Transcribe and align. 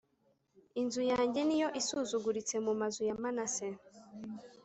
inzu 0.81 1.01
yanjye 1.11 1.41
ni 1.47 1.57
yo 1.61 1.67
isuzuguritse 1.79 2.55
mu 2.65 2.73
mazu 2.79 3.01
ya 3.09 3.15
manase 3.21 3.67